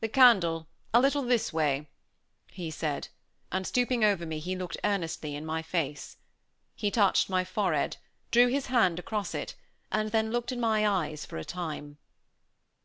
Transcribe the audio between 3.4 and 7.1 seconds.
and stooping over me he looked earnestly in my face. He